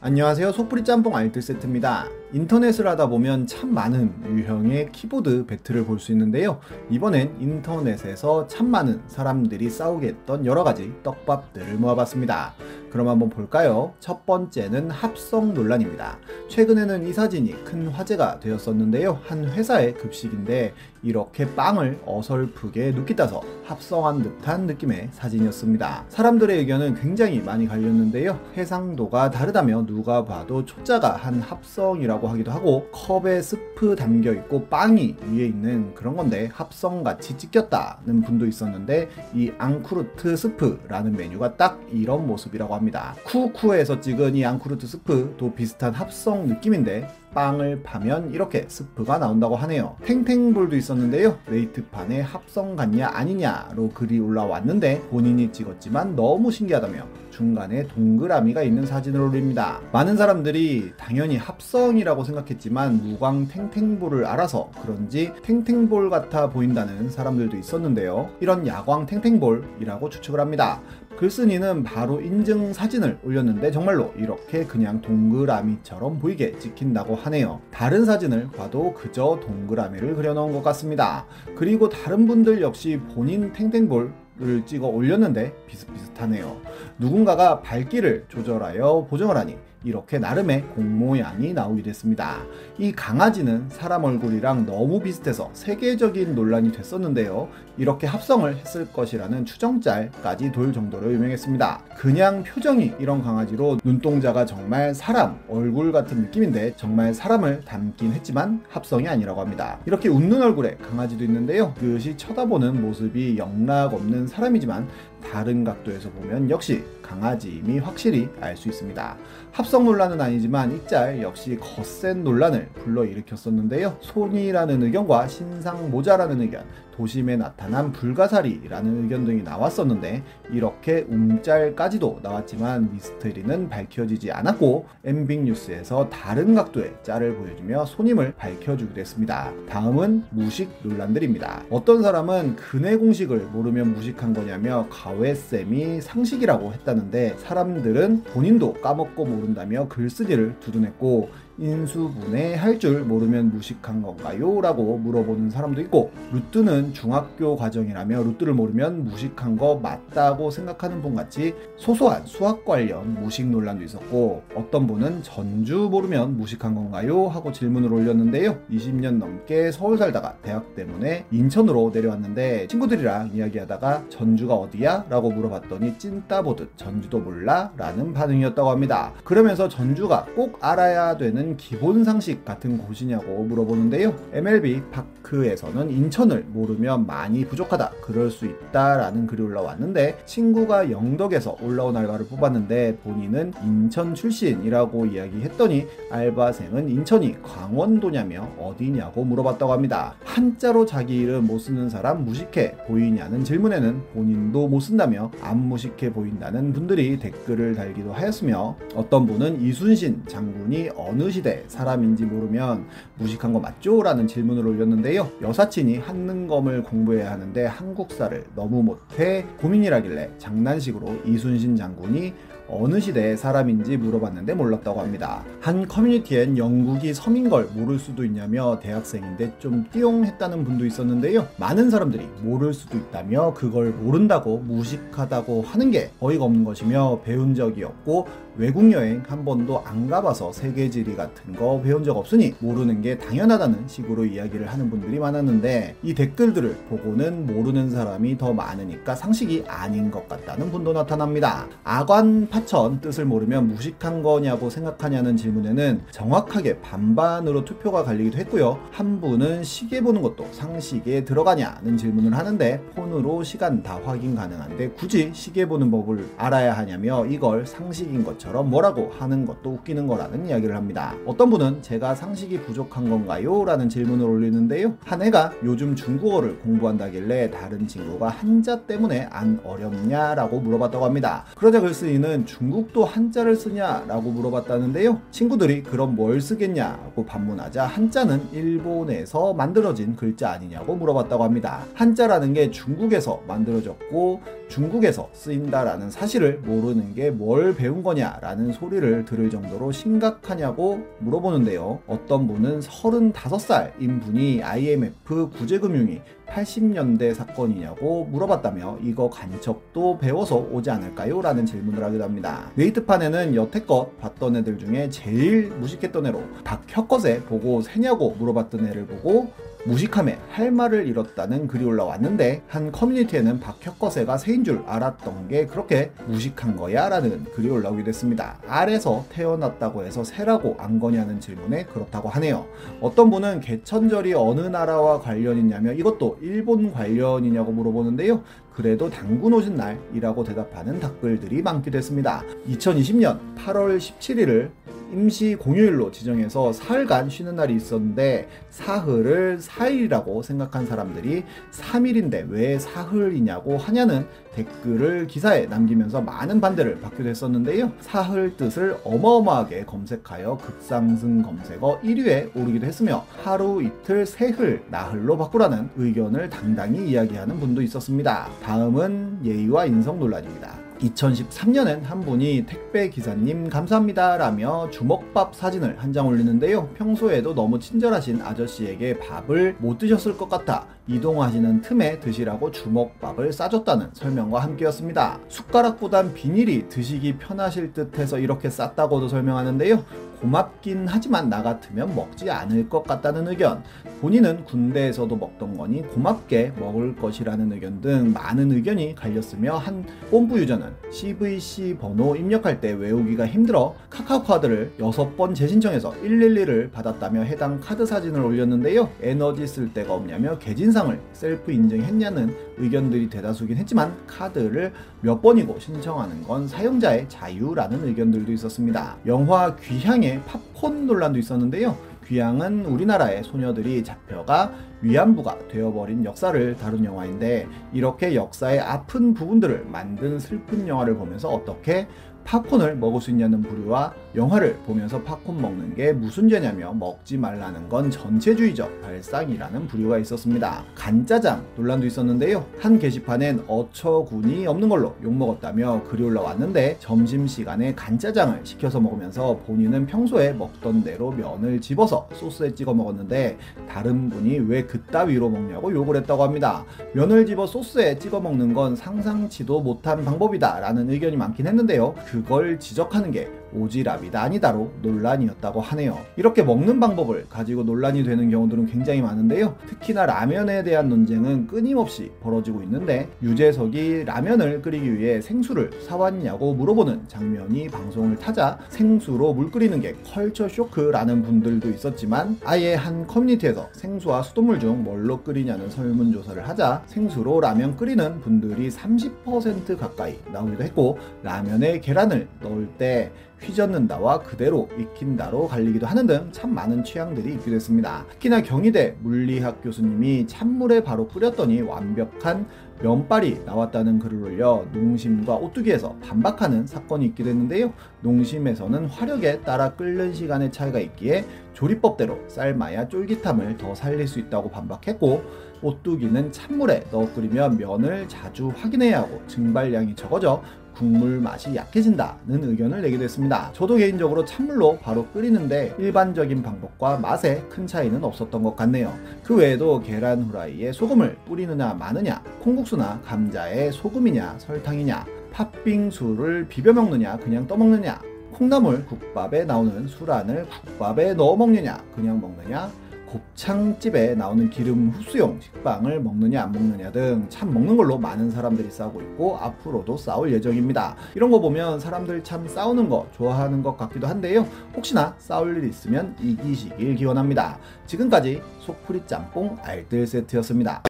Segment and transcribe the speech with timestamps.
[0.00, 0.52] 안녕하세요.
[0.52, 6.60] 소프리 짬뽕 알뜰 세트입니다 인터넷을 하다 보면 참 많은 유형의 키보드 배틀을 볼 수 있는데요.
[6.90, 12.54] 이번엔 인터넷에서 참 많은 사람들이 싸우게 했던 여러 가지 떡밥들을 모아봤습니다.
[12.90, 13.92] 그럼 한번 볼까요?
[13.98, 16.18] 첫 번째는 합성 논란입니다.
[16.48, 19.20] 최근에는 이 사진이 큰 화제가 되었었는데요.
[19.24, 20.72] 한 회사의 급식인데
[21.02, 26.04] 이렇게 빵을 어설프게 눕기 따서 합성한 듯한 느낌의 사진이었습니다.
[26.08, 28.38] 사람들의 의견은 굉장히 많이 갈렸는데요.
[28.56, 35.46] 해상도가 다르다며 누가 봐도 초짜가 한 합성이라고 하기도 하고 컵에 스프 담겨 있고 빵이 위에
[35.46, 42.74] 있는 그런 건데 합성같이 찍혔다는 분도 있었는데 이 en croûte 스프라는 메뉴가 딱 이런 모습이라고
[42.74, 43.14] 합니다.
[43.24, 49.96] 쿠쿠에서 찍은 이 en croûte 스프도 비슷한 합성 느낌인데 빵을 파면 이렇게 스프가 나온다고 하네요.
[50.04, 51.38] 탱탱볼도 있었는데요.
[51.46, 59.80] 네이트판에 합성 같냐 아니냐로 글이 올라왔는데 본인이 찍었지만 너무 신기하다며 중간에 동그라미가 있는 사진을 올립니다.
[59.92, 68.28] 많은 사람들이 당연히 합성이라고 생각했지만 무광 탱탱볼을 알아서 그런지 탱탱볼 같아 보인다는 사람들도 있었는데요.
[68.40, 70.80] 이런 야광 탱탱볼이라고 추측을 합니다.
[71.16, 77.60] 글쓴이는 바로 인증 사진을 올렸는데 정말로 이렇게 그냥 동그라미처럼 보이게 찍힌다고 하네요.
[77.70, 81.26] 다른 사진을 봐도 그저 동그라미를 그려놓은 것 같습니다.
[81.56, 86.60] 그리고 다른 분들 역시 본인 탱탱볼 을 찍어 올렸는데 비슷비슷하네요.
[86.98, 92.38] 누군가가 밝기를 조절하여 보정을 하니 이렇게 나름의 공모양이 나오게 됐습니다.
[92.78, 97.48] 이 강아지는 사람 얼굴이랑 너무 비슷해서 세계적인 논란이 됐었는데요.
[97.76, 101.80] 이렇게 합성을 했을 것이라는 추정짤까지 돌 정도로 유명했습니다.
[101.96, 109.06] 그냥 표정이 이런 강아지로 눈동자가 정말 사람 얼굴 같은 느낌인데 정말 사람을 닮긴 했지만 합성이
[109.06, 109.78] 아니라고 합니다.
[109.86, 111.72] 이렇게 웃는 얼굴의 강아지도 있는데요.
[111.78, 114.88] 그것이 쳐다보는 모습이 영락 없는 사람이지만
[115.20, 119.16] 다른 각도에서 보면 역시 강아지임이 확실히 알 수 있습니다.
[119.52, 123.96] 합성 논란은 아니지만 이짤 역시 거센 논란을 불러일으켰었는데요.
[124.00, 126.64] 손이라는 의견과 신상 모자라는 의견,
[126.98, 136.56] 도심에 나타난 불가사리라는 의견 등이 나왔었는데 이렇게 움짤까지도 나왔지만 미스터리는 밝혀지지 않았고 엠빅 뉴스에서 다른
[136.56, 139.52] 각도의 짤을 보여주며 손님을 밝혀주기도 했습니다.
[139.68, 141.66] 다음은 무식 논란들입니다.
[141.70, 150.56] 어떤 사람은 근의 공식을 모르면 무식한 거냐며 과외쌤이 상식이라고 했다는데 사람들은 본인도 까먹고 모른다며 글쓴이를
[150.58, 154.60] 두둔했고 인수분해 할 줄 모르면 무식한 건가요?
[154.60, 161.54] 라고 물어보는 사람도 있고 루트는 중학교 과정이라며 루트를 모르면 무식한 거 맞다고 생각하는 분 같이
[161.76, 167.26] 소소한 수학 관련 무식 논란도 있었고 어떤 분은 전주 모르면 무식한 건가요?
[167.26, 175.06] 하고 질문을 올렸는데요 20년 넘게 서울 살다가 대학 때문에 인천으로 내려왔는데 친구들이랑 이야기하다가 전주가 어디야?
[175.10, 177.72] 라고 물어봤더니 찐따 보듯 전주도 몰라?
[177.76, 184.14] 라는 반응이었다고 합니다 그러면서 전주가 꼭 알아야 되는 기본 상식 같은 곳이냐고 물어보는데요.
[184.32, 187.92] MLB 파크에서는 인천을 모르면 많이 부족하다.
[188.02, 196.88] 그럴 수 있다라는 글이 올라왔는데 친구가 영덕에서 올라온 알바를 뽑았는데 본인은 인천 출신이라고 이야기했더니 알바생은
[196.88, 200.14] 인천이 강원도냐며 어디냐고 물어봤다고 합니다.
[200.24, 206.72] 한자로 자기 이름 못 쓰는 사람 무식해 보이냐는 질문에는 본인도 못 쓴다며 안 무식해 보인다는
[206.72, 214.02] 분들이 댓글을 달기도 하였으며 어떤 분은 이순신 장군이 어느 시대 사람인지 모르면 무식한 거 맞죠?
[214.02, 215.30] 라는 질문을 올렸는데요.
[215.42, 222.32] 여사친이 한능검을 공부해야 하는데 한국사를 너무 못해 고민이라길래 장난식으로 이순신 장군이
[222.70, 225.42] 어느 시대의 사람인지 물어봤는데 몰랐다고 합니다.
[225.60, 231.48] 한 커뮤니티엔 영국이 섬인 걸 모를 수도 있냐며 대학생인데 좀 띠용 했다는 분도 있었는데요.
[231.56, 237.84] 많은 사람들이 모를 수도 있다며 그걸 모른다고 무식하다고 하는 게 어이가 없는 것이며 배운 적이
[237.84, 243.02] 없고 외국 여행 한 번도 안 가봐서 세계 지리 같은 거 배운 적 없으니 모르는
[243.02, 249.62] 게 당연하다는 식으로 이야기를 하는 분들이 많았는데 이 댓글들을 보고는 모르는 사람이 더 많으니까 상식이
[249.68, 251.68] 아닌 것 같다는 분도 나타납니다.
[251.84, 258.80] 아관 파천 뜻을 모르면 무식한 거냐고 생각하냐는 질문에는 정확하게 반반으로 투표가 갈리기도 했고요.
[258.90, 265.30] 한 분은 시계 보는 것도 상식에 들어가냐는 질문을 하는데 폰으로 시간 다 확인 가능한데 굳이
[265.32, 271.14] 시계 보는 법을 알아야 하냐며 이걸 상식인 것처럼 뭐라고 하는 것도 웃기는 거라는 이야기를 합니다.
[271.26, 273.64] 어떤 분은 제가 상식이 부족한 건가요?
[273.64, 274.94] 라는 질문을 올리는데요.
[275.04, 281.44] 한 애가 요즘 중국어를 공부한다길래 다른 친구가 한자 때문에 안 어렵냐 라고 물어봤다고 합니다.
[281.56, 285.20] 그러자 글쓴이는 중국도 한자를 쓰냐 라고 물어봤다는데요.
[285.30, 291.84] 친구들이 그럼 뭘 쓰겠냐고 반문하자 한자는 일본에서 만들어진 글자 아니냐고 물어봤다고 합니다.
[291.94, 299.92] 한자라는 게 중국에서 만들어졌고 중국에서 쓰인다라는 사실을 모르는 게 뭘 배운 거냐라는 소리를 들을 정도로
[299.92, 302.00] 심각하냐고 물어보는데요.
[302.06, 311.40] 어떤 분은 35살인 분이 IMF 구제금융이 80년대 사건이냐고 물어봤다며 이거 간첩도 배워서 오지 않을까요?
[311.42, 312.70] 라는 질문을 하기도 합니다.
[312.76, 319.52] 웨이트판에는 여태껏 봤던 애들 중에 제일 무식했던 애로 박혁것에 보고 세냐고 물어봤던 애를 보고
[319.88, 326.76] 무식함에 할 말을 잃었다는 글이 올라왔는데 한 커뮤니티에는 박혁거세가 새인 줄 알았던 게 그렇게 무식한
[326.76, 328.58] 거야 라는 글이 올라오게 됐습니다.
[328.68, 332.66] 알에서 태어났다고 해서 새라고 안 거냐는 질문에 그렇다고 하네요.
[333.00, 338.42] 어떤 분은 개천절이 어느 나라와 관련 있냐며 이것도 일본 관련이냐고 물어보는데요.
[338.78, 342.44] 그래도 당군 오신 날이라고 대답하는 댓글들이 많기도 했습니다.
[342.68, 344.70] 2020년 8월 17일을
[345.12, 354.26] 임시 공휴일로 지정해서 사흘간 쉬는 날이 있었는데 사흘을 4일이라고 생각한 사람들이 3일인데 왜 사흘이냐고 하냐는
[354.54, 357.92] 댓글을 기사에 남기면서 많은 반대를 받기도 했었는데요.
[358.00, 366.50] 사흘 뜻을 어마어마하게 검색하여 급상승 검색어 1위에 오르기도 했으며 하루 이틀 세흘 나흘로 바꾸라는 의견을
[366.50, 368.48] 당당히 이야기하는 분도 있었습니다.
[368.72, 370.78] 다음은 예의와 인성 논란입니다.
[371.00, 376.88] 2013년엔 한 분이 택배 기사님 감사합니다 라며 주먹밥 사진을 한 장 올리는데요.
[376.88, 384.60] 평소에도 너무 친절하신 아저씨에게 밥을 못 드셨을 것 같아 이동하시는 틈에 드시라고 주먹밥을 싸줬다는 설명과
[384.60, 385.40] 함께였습니다.
[385.48, 390.04] 숟가락보단 비닐이 드시기 편하실 듯해서 이렇게 쌌다고도 설명하는데요.
[390.40, 393.82] 고맙긴 하지만 나 같으면 먹지 않을 것 같다는 의견,
[394.20, 400.92] 본인은 군대에서도 먹던 거니 고맙게 먹을 것이라는 의견 등 많은 의견이 갈렸으며 한 본부 유저는
[401.10, 408.40] CVC 번호 입력할 때 외우기가 힘들어 카카오 카드를 6번 재신청해서 112를 받았다며 해당 카드 사진을
[408.40, 409.10] 올렸는데요.
[409.20, 416.66] 에너지 쓸 데가 없냐며 개진상을 셀프 인증했냐는 의견들이 대다수긴 했지만 카드를 몇 번이고 신청하는 건
[416.66, 419.16] 사용자의 자유라는 의견들도 있었습니다.
[419.26, 421.96] 영화 귀향의 팝콘 논란도 있었는데요.
[422.26, 430.88] 귀향은 우리나라의 소녀들이 잡혀가 위안부가 되어버린 역사를 다룬 영화인데 이렇게 역사의 아픈 부분들을 만든 슬픈
[430.88, 432.08] 영화를 보면서 어떻게
[432.42, 438.08] 팝콘을 먹을 수 있냐는 부류와 영화를 보면서 팝콘 먹는 게 무슨 죄냐며 먹지 말라는 건
[438.08, 440.84] 전체주의적 발상이라는 부류가 있었습니다.
[440.94, 442.64] 간짜장 논란도 있었는데요.
[442.78, 451.02] 한 게시판엔 어처군이 없는 걸로 욕먹었다며 글이 올라왔는데 점심시간에 간짜장을 시켜서 먹으면서 본인은 평소에 먹던
[451.02, 453.58] 대로 면을 집어서 소스에 찍어 먹었는데
[453.88, 456.84] 다른 분이 왜 그따위로 먹냐고 욕을 했다고 합니다.
[457.12, 462.14] 면을 집어 소스에 찍어 먹는 건 상상치도 못한 방법이다 라는 의견이 많긴 했는데요.
[462.28, 466.18] 그걸 지적하는 게 오지랖이다 아니다로 논란이었다고 하네요.
[466.36, 469.76] 이렇게 먹는 방법을 가지고 논란이 되는 경우들은 굉장히 많은데요.
[469.86, 477.88] 특히나 라면에 대한 논쟁은 끊임없이 벌어지고 있는데 유재석이 라면을 끓이기 위해 생수를 사왔냐고 물어보는 장면이
[477.88, 484.80] 방송을 타자 생수로 물 끓이는 게 컬처 쇼크라는 분들도 있었지만 아예 한 커뮤니티에서 생수와 수돗물
[484.80, 492.48] 중 뭘로 끓이냐는 설문조사를 하자 생수로 라면 끓이는 분들이 30% 가까이 나오기도 했고 라면에 계란을
[492.60, 493.30] 넣을 때
[493.60, 498.24] 휘젓는다와 그대로 익힌다로 갈리기도 하는 등 참 많은 취향들이 있기도 했습니다.
[498.30, 502.66] 특히나 경희대 물리학 교수님이 찬물에 바로 끓였더니 완벽한
[503.00, 507.92] 면발이 나왔다는 글을 올려 농심과 오뚜기에서 반박하는 사건이 있기도 했는데요.
[508.22, 515.42] 농심에서는 화력에 따라 끓는 시간의 차이가 있기에 조리법대로 삶아야 쫄깃함을 더 살릴 수 있다고 반박했고
[515.80, 520.60] 오뚜기는 찬물에 넣어 끓이면 면을 자주 확인해야 하고 증발량이 적어져
[520.98, 523.70] 국물 맛이 약해진다는 의견을 내기도 했습니다.
[523.72, 529.14] 저도 개인적으로 찬물로 바로 끓이는데 일반적인 방법과 맛에 큰 차이는 없었던 것 같네요.
[529.44, 537.64] 그 외에도 계란 후라이에 소금을 뿌리느냐 마느냐, 콩국수나 감자에 소금이냐 설탕이냐, 팥빙수를 비벼 먹느냐 그냥
[537.68, 538.20] 떠먹느냐,
[538.54, 542.90] 콩나물 국밥에 나오는 술안을 국밥에 넣어 먹느냐 그냥 먹느냐
[543.28, 549.20] 곱창집에 나오는 기름 흡수용 식빵을 먹느냐 안 먹느냐 등 참 먹는 걸로 많은 사람들이 싸우고
[549.22, 551.16] 있고 앞으로도 싸울 예정입니다.
[551.34, 554.66] 이런 거 보면 사람들 참 싸우는 거 좋아하는 것 같기도 한데요.
[554.94, 557.78] 혹시나 싸울 일 있으면 이기시길 기원합니다.
[558.06, 561.02] 지금까지 속풀이 짬뽕 알뜰 세트였습니다.